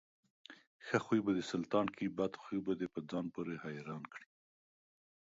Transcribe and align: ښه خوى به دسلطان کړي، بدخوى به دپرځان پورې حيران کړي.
ښه 0.85 0.97
خوى 1.03 1.19
به 1.25 1.31
دسلطان 1.41 1.85
کړي، 1.95 2.07
بدخوى 2.17 2.59
به 2.65 2.73
دپرځان 2.81 3.25
پورې 3.35 3.53
حيران 3.65 4.03
کړي. 4.13 4.27